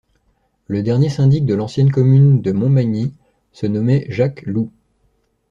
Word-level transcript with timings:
Le 0.65 0.81
dernier 0.81 1.09
syndic 1.11 1.45
de 1.45 1.53
l'ancienne 1.53 1.91
commune 1.91 2.41
de 2.41 2.51
Montmagny 2.51 3.13
se 3.51 3.67
nommait 3.67 4.07
Jacques 4.09 4.41
Loup. 4.47 4.71